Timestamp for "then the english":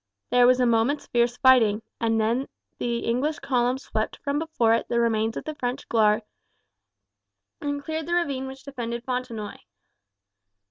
2.19-3.37